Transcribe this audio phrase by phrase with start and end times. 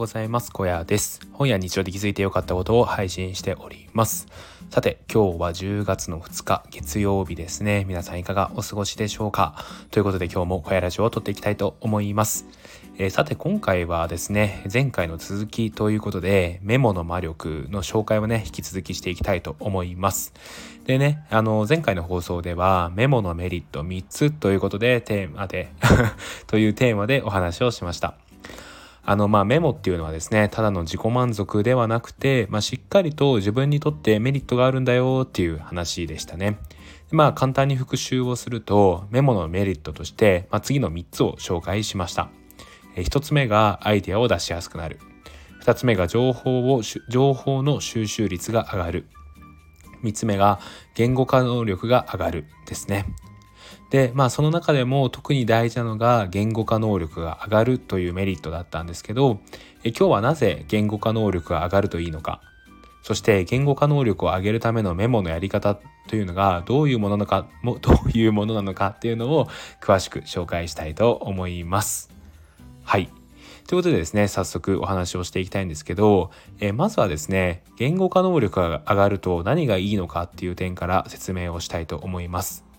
[0.00, 0.50] ございます。
[0.50, 1.20] 小屋です。
[1.34, 4.28] 本や日常で気づいて良かったことを配信しております。
[4.70, 7.84] さて今日は10月の2日月曜日ですね。
[7.86, 9.54] 皆さんいかがお過ごしでしょうか？
[9.90, 12.46] ということで今日も小屋ラジオを撮っていきたいと思います。
[12.96, 20.32] えー、さて今回はですね前回の続きということでメモの魔力の紹介をね引き続きしていきたいと思います。
[20.86, 25.68] でねあの前回の放送ではメモのメリット3つということでテーマで
[26.48, 28.14] というテーマでお話をしました。
[29.10, 36.60] あのまあメモっていうのはですねただの自己満足ではなくて、まあ、しっかりと自分にとってメリットがあるんだよっていう話でしたね。
[37.10, 42.30] まあ簡単に復習をするとメモのメリットとして、まあ、次の3つを紹介しました。
[42.94, 45.00] 1つ目がアイデアを出しやすくなる
[45.64, 49.06] 2つ目が情報を情報の収集率が上がる
[50.04, 50.60] 3つ目が
[50.94, 53.06] 言語化能力が上がるですね
[53.90, 59.40] でまあその中でも特に大事なのが言語化能力が上がるというメリットだったんですけど
[59.82, 62.40] え今日はなぜ言語化能力が上がるといいのか
[63.02, 69.48] そして言語化能力を上げるためのメモのやり方というのがどういうものなのかも どういうものなのかっていうのを
[69.80, 72.10] 詳しく紹介したいと思います。
[72.82, 73.08] はい。
[73.66, 82.69] ということでですね、早速お話をしていきたいんですけど、え、まずはですね、言語化能力が上がると何がいいのかっていう点から説明をしたいと思います。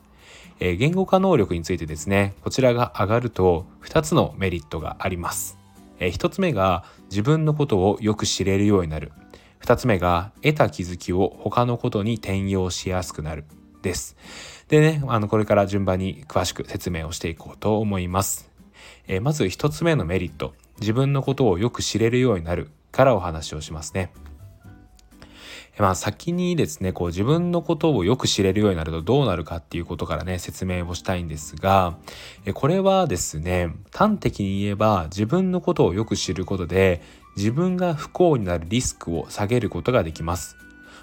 [0.62, 5.58] え、言語化能力についてですね、こちらが上がると2つのメリットがあります。
[6.00, 9.12] え、1つ目が自分のことをよく知れるようになる。
[9.64, 13.44] 2つ目が得た気づきを他のことに転用しやすくなる。
[13.82, 14.16] です。
[14.68, 18.52] でね、あの、これから順番に詳しく説明をしていこうと思います。
[19.08, 24.14] えー、まず1つ目のメリット自分のことをよく知れるようになるからお話をしますね。
[25.78, 31.98] まあ先にですねこう自分のことをよく知れるようになるとどうなるかっていうことからね説明をしたいんですが
[32.54, 37.02] これはですね端的に言えば自分のことをよく知ることで
[37.38, 40.58] 自分が不幸になるリスクを下げることができます。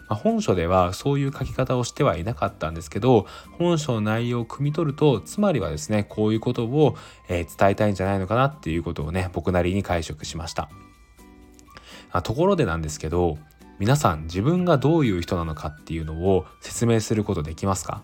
[0.09, 3.27] まあ、本書ではそういう書き方をしてはいなかったんですけど
[3.59, 6.97] 本書の内容を汲み取るとつまりはですねこういうことを、
[7.29, 10.71] えー、伝えたいんじゃないのかなっていうことをね僕なりに解釈しました。
[12.11, 13.37] あところでなんですけど
[13.79, 18.03] 皆さん自分がどういう人なのかっていうのを説明することできますか？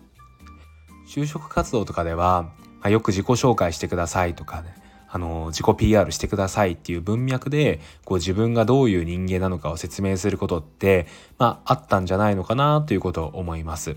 [1.07, 2.53] 就職活動とかでは、ま
[2.83, 4.75] あ、よく自己紹介してくださいとかね
[5.09, 11.07] あの自己 PR してくださいっていう文脈でこう自分がどういう人間なのかを説明することって、
[11.39, 13.97] まあ、あったんじゃないのかなということを思います。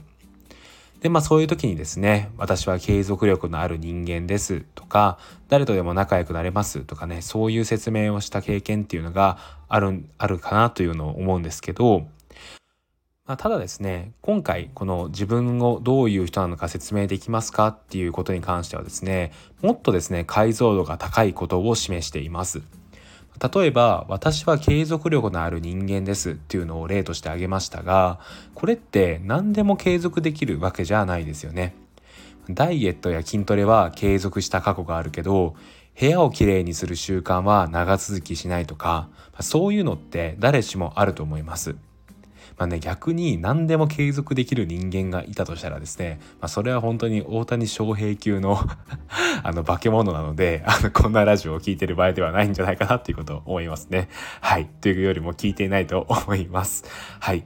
[1.01, 9.37] でまあそういう時にですね私は継続力のある人間ですとか誰とでも仲良くなれますとかねそういう説明をした経験っていうのが
[9.67, 12.07] あるあるかなというのを思うんですけど
[13.27, 22.61] まあ、ただですね今回この自分をどういう人なのか説明できますかっていうことに関してはですねもっとですね解像度が高いことを示しています。
[23.53, 28.19] 例えば私は継続力のある人間ですっていうのを例として挙げましたが
[28.55, 31.75] これって何でも継続できるわけじゃないですよね。
[32.49, 35.55] ダイエットや筋トレは継続した過去があるけど
[35.99, 39.09] 部屋をきれいにする習慣は長続きしないとか
[39.39, 41.75] そういうのって誰しもあると思います
[42.57, 48.59] まあね、逆に何でも継続できる人間がいたとしたらですね、まあ、それは本当に大谷翔平級の
[49.43, 54.09] あの化け物なのであのこんなラジオを聴いてる場合ではないんじゃないかなっていうことを思いますね。
[54.41, 54.65] はい。
[54.81, 56.83] というよりも聞いていないと思います。
[57.19, 57.45] はい。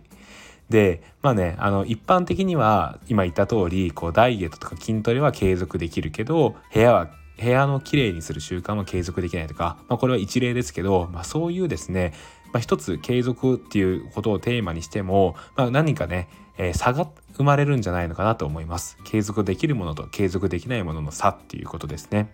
[0.69, 7.09] でまあねあの一般的には今言った通りこうダイエットとか筋トレは継続できるけど部屋は
[7.41, 12.13] 部屋のきれいにする習慣は継続できないとか、まあ、これは一例ですけど、まあ、そういうですね
[12.51, 18.97] まあ、一つ継続っていうことをテーマにしても、まあ、何かね、えー、差が生まれるんじゃないのかなと思います。
[19.05, 22.33] 継続できるものと継続できないものの差っていうことですね。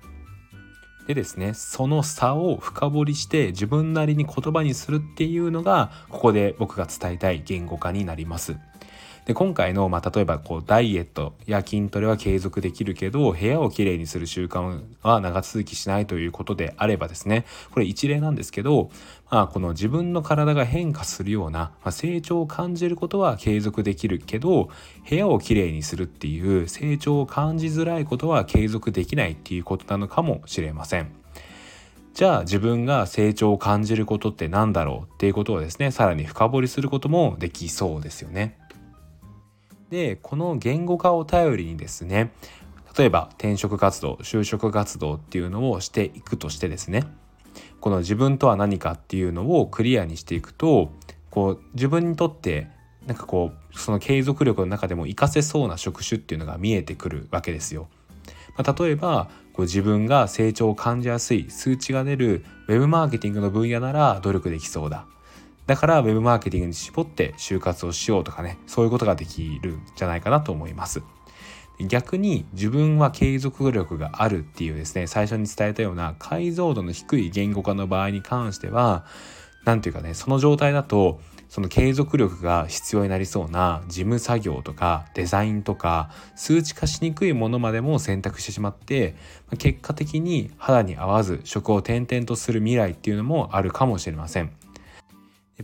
[1.08, 8.58] でですねその差を深掘りして自分なりに言葉にするっていうのがここで僕が伝えたい言語化になります。
[9.28, 18.90] で今回の、まあ、例えばこうダイエットや筋トレは継続できるけど部屋をきれいにする習慣は長続きしないということであればですねこれ一例なんですけど、
[19.30, 24.70] まあ、この自分の体が変化するような、まあ、成長を感じることは継続できるけど
[25.10, 31.12] 部屋をきれいにするっていう成長を感じづらいことは継続できないっていうことなのかもしれません。
[32.14, 38.58] じゃあ自分が成長を感じることって何だろうっていうことをですねさらに深掘りすることもできそうですよね。
[39.90, 42.32] でこの言語化を頼りにですね
[42.98, 47.06] 例えば転職活動就職活動っていうのをしていくとしてですね
[47.80, 50.92] この自分とは何かっていうのをクリアにしていくと
[51.30, 52.70] こう自分にとって
[53.06, 57.88] なんかこうその継続力の中でも活かせそうな職種っていうのが見えてくるわけですよ。
[58.58, 65.06] まあ、例えばこう自分が成長を感じやすい数値が出るウェブマーケティングの分野なら努力できそうだ
[65.68, 71.04] だからウェブマーケティングに絞って就活をしようとかねそういうことができるんじゃないかなと思います
[71.80, 79.06] 逆に自分は継続力があるっていうですね最初に伝えたような解像度の低い言語化の場合に関しては
[79.64, 81.20] 何ていうかねその状態だと
[81.50, 89.16] その継続力が必要になりそうな事務作業とかデザインとか数値化しにくいものまでも選択してしまって
[89.58, 94.52] 結果的に肌に合わず職を転々とする未来っていうのもあるかもしれません。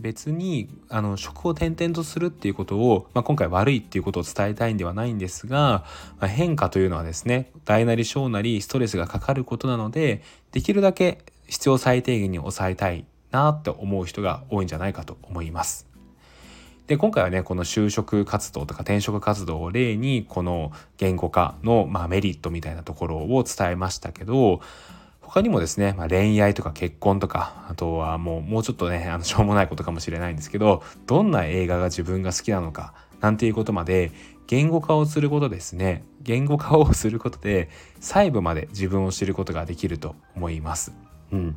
[0.00, 5.84] 別にあの職を転々とするっていうことを、まあ、今回悪いっていうことを伝えたいんではないんですが、
[6.18, 15.94] まあ、変化というのはですね大なり小なりストレスがかかることなのでできるだけ必要最低限に抑えたいなって思う人が多いんじゃないかと思います。
[16.86, 24.60] で今回はねこの就職活動とか転職活動を例にこの言語化の、まあ、メリットみたいなところを伝えましたけど
[25.34, 34.12] 他にもですね、まあ、恋愛とか結婚とかあとはもうもうちょっとねあのしょうもないことかもしれないんですけどどんな映画が自分が好きなのかなんていうことまで
[34.46, 40.92] 言語化をすることですね言語化をすることで細部まで自分を知ることができると思います。
[41.32, 41.56] うん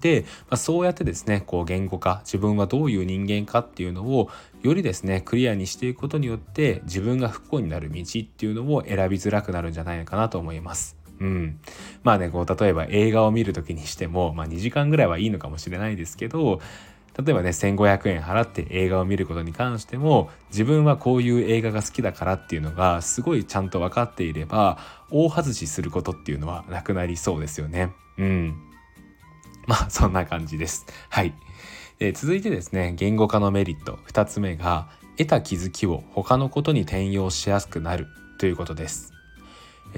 [0.00, 4.30] で、まあ、そうやってですねこう言語化自分はどういう人間かっていうのを
[4.62, 10.96] よりですねクリアにしていくことによって自分が不幸になる道っていうのを選びづらくなるんじゃないかなと思います。
[11.20, 11.60] うん、
[12.02, 16.60] まあねこう例えば映画を見る時にしても、まあ、2時間ぐらいはいいのかもしれないですけど
[17.18, 24.78] 例えばね1500円払って映画を見ることに関しても自分はこういう映画が好きだからっていうのがすごいちゃんと分かっていれば
[25.10, 27.92] 大外しすることっていうのはなくなりそうですよね。
[28.18, 28.54] うん
[29.66, 30.86] まあそんな感じです。
[31.08, 31.34] はい。
[31.98, 38.06] え続いてですね言語化のメリット2つ目が得た気づきを他のことに転用しやすくなる
[38.38, 39.15] ということです。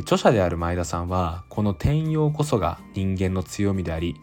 [0.00, 4.16] 著者である前田さんはこの転用こそが人間の強みであり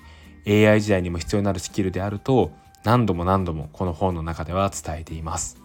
[0.47, 2.51] AI 時代にも必要になるスキルであると
[2.83, 5.57] 何度も何度もこの本の中では伝えています。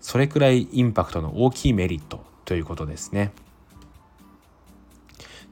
[0.00, 3.32] それくらいインパクトの大きいメリットということですね。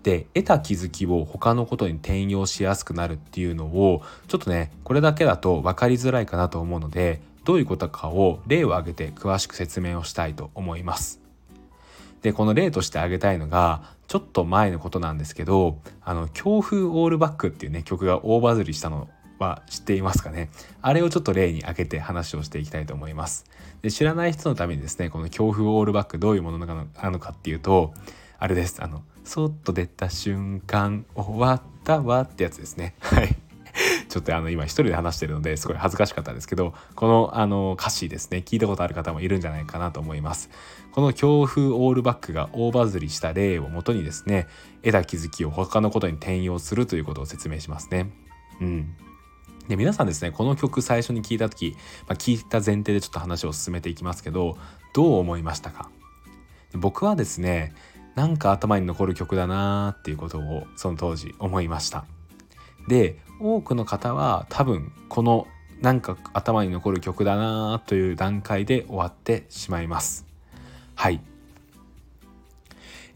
[0.02, 11.27] で得た気づきを他のことに転用しやすくなるっていうのをちょっとねこれだけだと分かりづらいかなと思うのでどういうことかを例を挙げて詳しく説明をしたいと思います。
[12.22, 20.50] でこの例として挙げたいのがちょっと前のことなんですけどあの強風オールバックっていうね曲が大バズりしたのは知っていますかね？
[20.82, 23.44] あれをちょっと例に挙げて話をしていきたいと思います。
[23.82, 27.94] で知らない人のためにですねこの強風オールバックどういうものなのかっていうと
[28.38, 28.82] あれです。
[28.82, 32.94] あのそっと出た瞬間終わったわってやつですね。
[33.00, 33.36] はい。
[34.08, 40.50] ちょっとあの今一人で話してるのですごい恥ずかしかったですけどこのあの歌詞ですね聞いたことある方もいるんじゃないかなと思います。
[40.92, 44.48] この強風オールバックが大バズりした例をもとにですね
[44.82, 48.10] 得た気づきを他のことに転用するということを説明しますね。
[48.60, 48.96] うん。
[49.68, 51.76] で皆さんですねこの曲最初に聞いた時、
[52.08, 54.56] まあ、聞いた前提でちょっと話を進めていきますけど
[54.94, 55.90] どう思いましたか？
[56.72, 57.74] 僕はですね
[58.14, 62.06] なんか頭に残る曲だなーっていうことをその当時思いました。
[62.88, 65.46] で多くの方は多分この
[65.80, 70.26] なんか頭に残る曲だなという段階で終わってしまいます
[70.94, 71.20] はい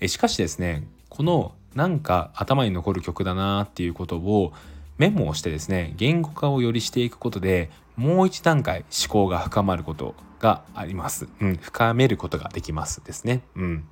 [0.00, 4.52] えしかしですねこのなんか頭に残る曲だなっていうことを
[4.98, 11.28] メモをしてですね言語化をよりしていくことでもう一段階思考が深まることがあります。
[11.40, 13.42] うん、深めることができますですね。
[13.54, 13.84] うん。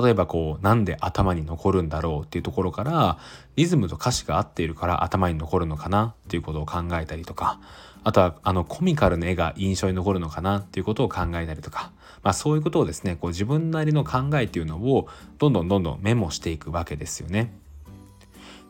[0.00, 3.18] 例えばこうなんで頭に残るんだろうっていうところから
[3.56, 7.60] リズムと歌詞が合っているから頭に残るのかなっていうことを考えたりとか
[8.02, 11.92] あとはあのコミカルな絵が印象に残るのかなっていうことを考えたりとか、
[12.22, 17.52] まあ、そういうことをですねこう自分なりの考えっていうのをどんどんどんどんメモしていくわけですよね。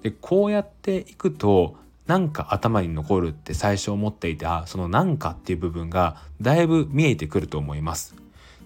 [0.03, 8.20] でこうやっていくとなんか頭に残るって最初思っていたそのなんかっていう部分がだいぶ見えてくると思います。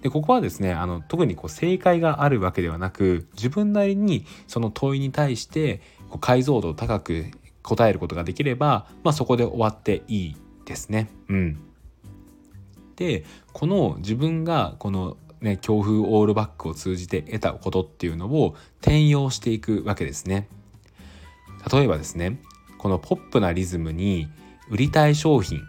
[0.05, 5.81] でここはですねあの特にこう正解があるわけではなく自分なりにその問いに対して
[6.11, 7.31] こう解像度を高く
[7.63, 11.09] 答えることができれば、まあ、そこで終わっていいですね。
[11.31, 11.59] うん、
[12.97, 20.51] でこの自分がこのね強風オールバックを通じて得たことっていうのを転用していくわけですね。
[21.73, 22.43] 例えばですね
[22.77, 24.29] このポップなリズムに
[24.69, 25.63] 売りたい商品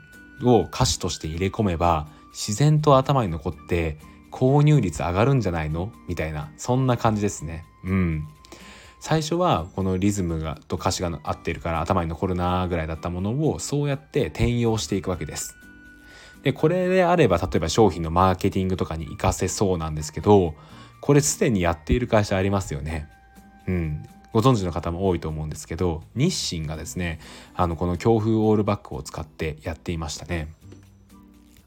[0.44, 3.98] を歌詞として入れ込めば自然と頭に残って
[4.36, 5.94] 購入率上がるんじゃないの？
[6.10, 7.64] みたいなそんな感じですね。
[7.86, 8.28] うん。
[9.00, 15.56] 最初はこのリズムがと歌詞が合ってるから頭に残るなぐらいだったものをそうやって転用していくわけです。
[16.44, 20.54] でこれであれば例えば商品のマーケティングとかに活かせそうなんですけど
[21.00, 23.08] これすでにやっている会社ありますよね。
[23.68, 27.20] うん、ご存知の方も多いと思うんですけど日清がですね
[27.56, 30.50] あのこの強風オールバックを使ってやっていましたね。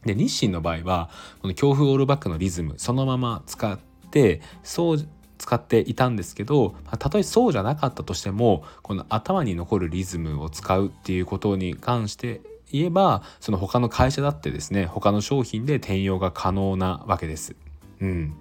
[0.04, 1.10] で日清の場合は
[1.42, 3.78] この強風オールバックのリズムそのまま使っ
[4.10, 12.40] てそう使っていたんですけどたとえそうじゃなかったとしてもこの頭に残るリズムを使うっていうことに関して
[12.70, 17.56] 言えばその他の会社だってですね他の商品で転用が可能なわけです。
[18.00, 18.34] うん、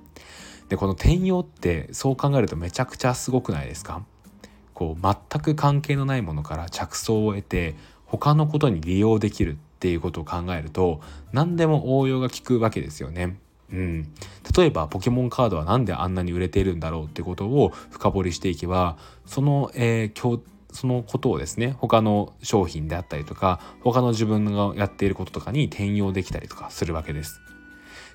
[0.69, 4.03] でこの転用ってそう考えるとめちゃくちゃすごくないですか？
[4.73, 13.38] こう全く関係のないものから着想を得て他のことに利用できるっていうことを考えると何でも応用が効くわけですよね。
[13.72, 14.13] うん、
[14.57, 20.41] 例えばポケモンカードは何であんなに売れているんだろうってことを深掘りしていけばその、えー、
[20.72, 27.41] そのことをですね他の商品であったりとか他の自分がやっていることとかに転用できたりとかするわけです。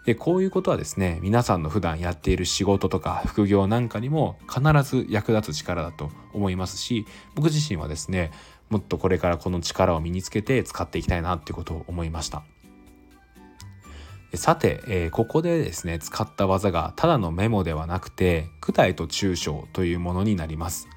[0.04, 8.32] でこういうことはですね皆さんの普段やっている仕事とか副業なんかにも必ず役立つ力だと思いますし僕自身はですね
[8.72, 12.42] もっとこれからこの力を身につけて使っていきたいなってことを思いました。
[14.34, 20.88] さて、えー、ここでですね使った技がただのメモではなくて具体と抽象というものになります、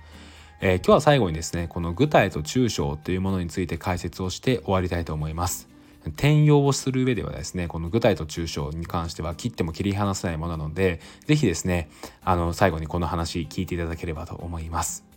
[0.61, 5.67] えー、今日は最後にですねこの具体と抽象というものについて解説をして終わりたいと思います。
[6.05, 11.89] 転用をする上ではですねこの具体と抽象に関しては切っても切り離せないものなので是非ですね
[12.23, 15.14] あの最後にこの話聞いていただければと思います。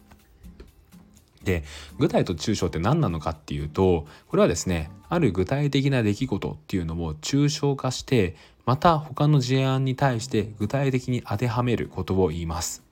[1.49, 1.65] で
[1.99, 8.37] 具体と抽象って何なのかっていうとこれはですねある具体的な出来事っていうのを抽象化して
[8.67, 12.85] また他の事案に対して具体的に当てはめることを言います。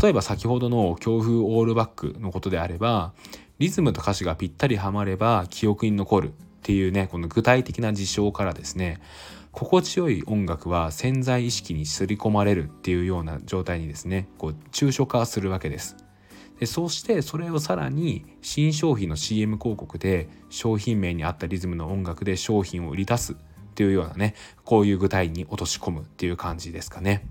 [0.00, 3.12] 例えば先ほどの強風オールバックのことであれば
[3.58, 9.00] リズムと歌詞がぴったりはまれば記憶に残るっていうねこの具体的な事象からですね
[9.50, 15.96] 心地よい音楽は潜在意識に刷り込まれるっていうような状態にですねこう抽象化するわけです。
[16.66, 23.36] そうしてそれをさらに新商品の CM 広告で商品名に合ったリズムの音楽で商品を売り出すっ
[23.74, 27.26] ていうようなねこういう具体に落とし込むっていう感じですかね。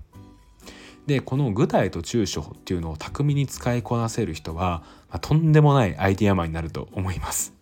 [1.06, 7.54] でこの具体と抽象っていうのを巧みに使いこなせる人は、まあ、とんでもないアイディアマンになると思います。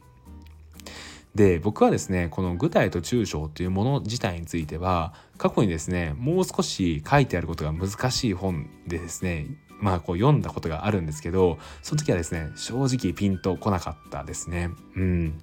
[1.35, 9.47] で僕はですねこの具体と抽象というもの自体については過去にですねもう少し書いてあることが難しい本でですね
[9.81, 14.71] まあこう読んだことがあるんですけどその時はですね正直ピンとこなかったですね。
[14.97, 15.43] うん。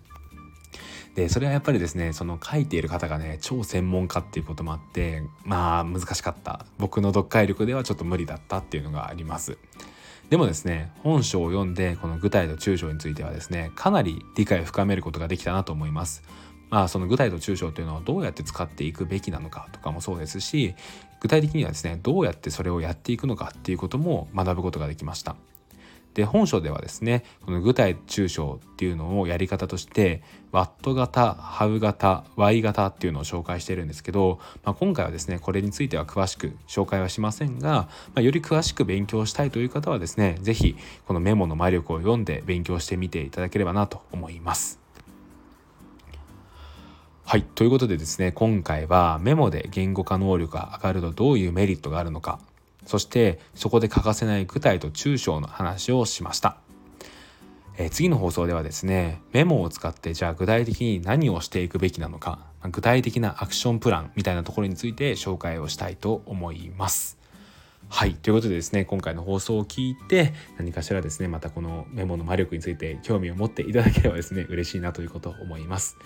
[1.15, 6.65] でそれはやっぱりですねその書いている方がね超専門家っていうこともあってまあ難しかった。
[6.77, 9.57] 僕の読解力ではちょっと無理だったっていうのがあります。
[10.29, 16.21] でもですね本書を読んでこの具体と抽象についてはですねかなり理解を深めることができたなと思います。
[16.69, 20.75] まあその具体と抽象というのはどうやって使っていくべきなのかとかもそうですし
[21.19, 25.35] 具体的にはですねどうやってそれをやっていくのかっていうことも学ぶことができました
[26.17, 44.86] で本書ではですねこの具体抽象っていうのをやり方としてワット型ハウ型 Y 型っていうのを紹介しているんですけど、まあ、今回はですねこれについては詳しく紹介はしませんが、まあ、より詳しく勉強したいという方はですね是非このメモの魔力を読んで勉強してみていただければなと思います。
[47.29, 47.43] はい。
[47.43, 52.39] ということでですね、今回はメモで言語化能力が上がるとどういうメリットがあるのか
[52.85, 56.55] そしてそこで欠かせない具体と抽象の話をしました。
[57.77, 62.39] え、次の放送ではですねメモを使ってじゃあ具体的に何をしていくべきなのか
[62.71, 67.16] 具体的なアクションプランみたいなところについて紹介をしたいと思います。
[67.97, 68.13] はい。
[68.13, 75.97] ということでですね、今回の放送を聞いて、何かしらですね、またこのメモの魔力について興味を持っていただければですね、嬉しいなということを思います。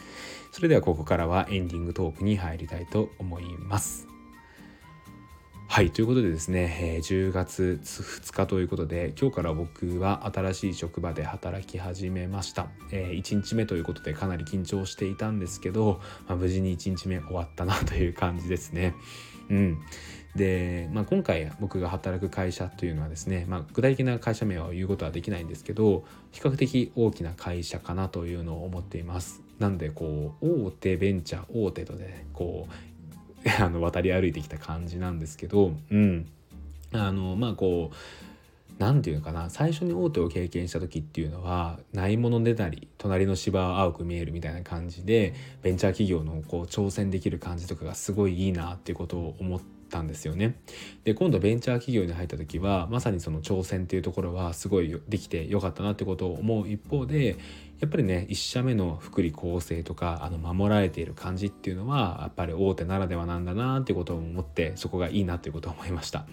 [0.53, 4.07] それではここからはエンディングトークに入りたいと思います。
[5.67, 18.95] はいということでですね、10月2日ということで今日から僕は新しい職場で働き始めました、1日目ということでかなり緊張していたんですけど、まあ、無事に1日目終わったなという感じですね
[19.49, 19.81] うん
[20.35, 29.41] で、まあ、今回僕が働く会社というのはですね、まあ、具体的な会社名は言うことはできないんですけど比較的大きな会社かなというのを思っています。
[29.59, 36.27] なんでこう大手ベンチャー大手とねこう あの渡り歩いてきた感じなんですけどうん。
[36.93, 37.95] あのまあこう
[38.79, 50.55] 何て言うのかな最初に大手を経験した時っていうのはないものねだり隣の芝は青く見えるみたいな感じでベンチャー企業のこう挑戦できる感じとかがすごいいいなっていうことを思ってたんですよね。
[51.03, 57.37] で今度ベンチャー企業に入った時はまさにその挑戦っていうところはすごいできてよかったなってことを思う一方で
[57.79, 66.25] やっぱりね1社目の福利厚生とかあの守られている感じっていうのはやっぱり大手ならではなんだなっていうことを思ってそこがいいなっていうことを思いました。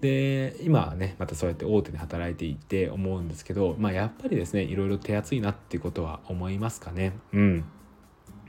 [0.00, 7.12] で今はねまたそうやって大手で働いていて思うんですけど、まあ、やっぱりですねいろいろ手厚いなっていうことは思いますかね。
[7.32, 7.64] うん、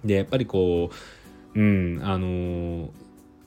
[0.03, 0.91] でやっぱりこ
[1.55, 2.91] ううんあの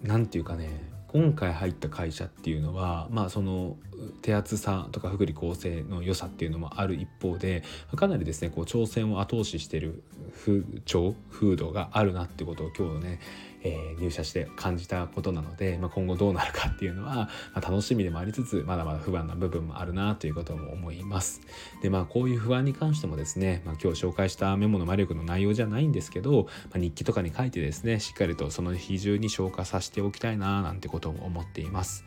[0.02, 3.76] 何て言うかね今回入った会社っていうのはまあその
[4.22, 7.64] 手厚さとか福利厚生の良さっていうのもある一方で
[7.96, 10.04] かなりですねこう挑戦を後押ししてる
[10.44, 13.20] 風潮風土があるなってことを今日ね
[13.62, 21.40] えー、入社して感じたことなので、まあ、今後どうなるかっていうのは、まあ、楽しみでもありつつまだまだ不安な部分もあるなということも思います。
[21.82, 32.04] でまあこういう不安に関してもですね、まあ、今日紹介したメモの魔力の内容じゃないんですけど、まあ、日記とかに書いてですねしっかりとその日中に消化させておきたいななんてことも思っています。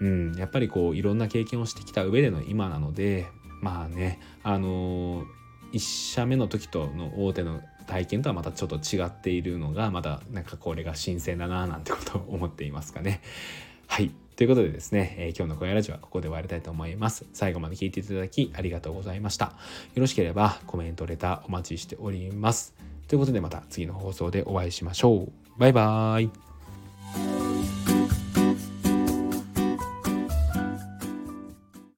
[0.00, 3.26] うん、やっぱりこういろんな経験をしてきた上での今なので
[3.60, 5.24] まあねあのー、
[5.72, 5.78] 1
[6.14, 13.20] 社目の時との大手の体験とはまたちょっと違っているのがまだなんかこれが新鮮だななんてことを思っていますかね。
[13.86, 17.24] はいということでですね、えー、今日の小屋ラジオはここで終わりたいと思います。
[17.32, 19.46] 最後まで聞いていただきありがとうございました。
[19.46, 19.52] よ
[19.96, 22.74] ろしければコメント、レターお待ちしております。
[23.06, 25.32] ということでまた次の放送でお会いしましょう。
[25.56, 27.83] バイバーイ。